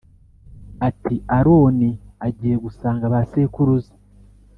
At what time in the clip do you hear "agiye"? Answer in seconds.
2.27-2.55